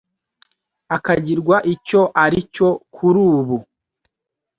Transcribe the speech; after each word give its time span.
akagirwa 0.95 1.55
icyo 1.73 2.01
aricyo 2.23 2.69
kurubu 2.93 3.57